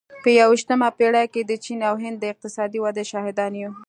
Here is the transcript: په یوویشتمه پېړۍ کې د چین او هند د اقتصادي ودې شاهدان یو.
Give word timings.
په 0.23 0.29
یوویشتمه 0.39 0.89
پېړۍ 0.97 1.25
کې 1.33 1.41
د 1.45 1.51
چین 1.63 1.79
او 1.89 1.95
هند 2.03 2.17
د 2.19 2.25
اقتصادي 2.33 2.79
ودې 2.81 3.03
شاهدان 3.11 3.53
یو. 3.61 3.71